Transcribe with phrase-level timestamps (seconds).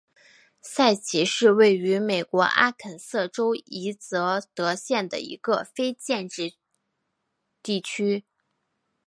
[0.61, 6.55] 塞奇是位于美国阿肯色州伊泽德县的一个非建制
[7.61, 8.25] 地区。